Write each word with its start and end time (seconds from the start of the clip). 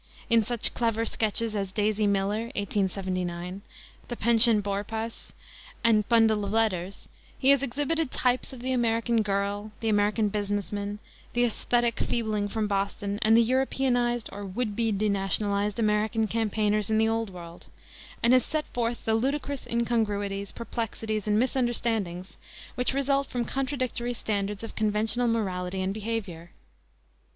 In 0.31 0.43
such 0.43 0.73
clever 0.73 1.05
sketches 1.05 1.55
as 1.55 1.71
Daisy 1.71 2.07
Miller, 2.07 2.45
1879, 2.55 3.61
the 4.07 4.15
Pension 4.15 4.59
Beaurepas, 4.59 5.31
and 5.83 5.99
A 6.03 6.07
Bundle 6.07 6.43
of 6.43 6.51
Letters, 6.51 7.07
he 7.37 7.51
has 7.51 7.61
exhibited 7.61 8.09
types 8.09 8.51
of 8.51 8.61
the 8.61 8.71
American 8.73 9.21
girl, 9.21 9.69
the 9.79 9.89
American 9.89 10.29
business 10.29 10.71
man, 10.71 10.97
the 11.33 11.43
aesthetic 11.43 11.99
feebling 11.99 12.47
from 12.47 12.65
Boston, 12.65 13.19
and 13.21 13.37
the 13.37 13.43
Europeanized 13.43 14.27
or 14.31 14.43
would 14.43 14.75
be 14.75 14.91
denationalized 14.91 15.77
American 15.77 16.25
campaigners 16.25 16.89
in 16.89 16.97
the 16.97 17.07
Old 17.07 17.29
World, 17.29 17.67
and 18.23 18.33
has 18.33 18.43
set 18.43 18.65
forth 18.73 19.05
the 19.05 19.13
ludicrous 19.13 19.67
incongruities, 19.67 20.51
perplexities, 20.51 21.27
and 21.27 21.37
misunderstandings 21.37 22.37
which 22.73 22.95
result 22.95 23.27
from 23.27 23.45
contradictory 23.45 24.15
standards 24.15 24.63
of 24.63 24.73
conventional 24.75 25.27
morality 25.27 25.79
and 25.79 25.93
behavior. 25.93 26.49